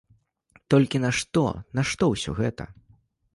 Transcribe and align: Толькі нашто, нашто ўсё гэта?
Толькі 0.73 1.01
нашто, 1.03 1.43
нашто 1.81 2.03
ўсё 2.13 2.31
гэта? 2.41 2.69